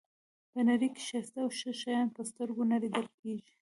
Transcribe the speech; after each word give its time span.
په 0.51 0.59
نړۍ 0.67 0.89
کې 0.95 1.01
ښایسته 1.07 1.37
او 1.43 1.49
ښه 1.59 1.71
شیان 1.81 2.07
په 2.15 2.21
سترګو 2.29 2.63
نه 2.71 2.77
لیدل 2.83 3.07
کېږي. 3.19 3.51